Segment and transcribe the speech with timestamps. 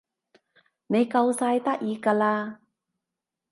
[0.87, 2.59] 你夠晒得意㗎啦